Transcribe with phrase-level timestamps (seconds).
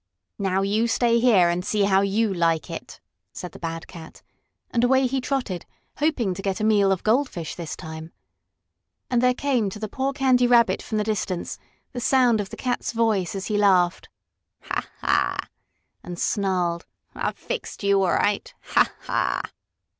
[0.39, 2.99] "Now you stay here a while and see how you like it,"
[3.33, 4.23] said the bad cat,
[4.71, 8.11] and away he trotted, hoping to get a meal of goldfish this time.
[9.11, 11.59] And there came to the poor Candy Rabbit from the distance
[11.91, 14.09] the sound of the Cat's voice as he laughed,
[14.61, 15.37] "Ha ha,"
[16.01, 18.51] and snarled, "I've fixed you all right!
[18.69, 19.41] Ha ha!"